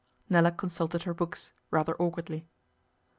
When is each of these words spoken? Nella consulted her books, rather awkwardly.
Nella 0.31 0.51
consulted 0.51 1.03
her 1.03 1.13
books, 1.13 1.51
rather 1.69 1.95
awkwardly. 2.01 2.47